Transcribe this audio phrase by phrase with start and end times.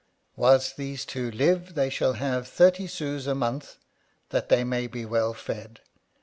[0.35, 3.77] Whilst these two live, they shall have thirty sous a month,
[4.29, 5.79] that they may be well fed.